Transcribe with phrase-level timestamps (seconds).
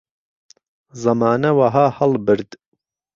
[1.01, 2.49] زهمانه وهها ههڵ برد